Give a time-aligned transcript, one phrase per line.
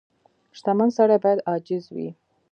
[0.57, 2.09] •شتمن سړی باید عاجز وي.